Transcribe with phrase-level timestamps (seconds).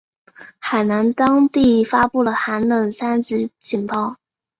[0.59, 4.15] 海南当地发布了寒冷三级警报。